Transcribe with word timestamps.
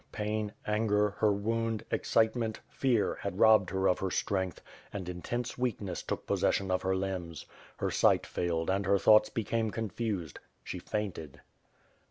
Pain, 0.11 0.51
anger, 0.65 1.11
her 1.19 1.31
wound, 1.31 1.85
excitement, 1.91 2.59
fear, 2.67 3.19
had 3.21 3.37
robbed 3.37 3.69
her 3.69 3.87
of 3.87 3.99
her 3.99 4.09
strength, 4.09 4.59
and 4.91 5.07
intense 5.07 5.59
weakness 5.59 6.01
took 6.01 6.25
possession 6.25 6.71
of 6.71 6.81
her 6.81 6.95
limbs. 6.95 7.45
Her 7.77 7.91
sight 7.91 8.25
failed 8.25 8.71
and 8.71 8.87
her 8.87 8.97
thoughts 8.97 9.29
became 9.29 9.69
confused. 9.69 10.39
She 10.63 10.79
fainted. 10.79 11.41